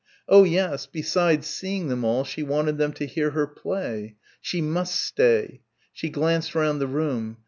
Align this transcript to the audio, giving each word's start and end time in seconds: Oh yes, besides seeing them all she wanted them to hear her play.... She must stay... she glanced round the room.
Oh 0.27 0.43
yes, 0.43 0.87
besides 0.87 1.45
seeing 1.45 1.87
them 1.87 2.03
all 2.03 2.23
she 2.23 2.41
wanted 2.41 2.79
them 2.79 2.91
to 2.93 3.05
hear 3.05 3.29
her 3.29 3.45
play.... 3.45 4.15
She 4.41 4.59
must 4.59 4.95
stay... 4.99 5.61
she 5.93 6.09
glanced 6.09 6.55
round 6.55 6.81
the 6.81 6.87
room. 6.87 7.37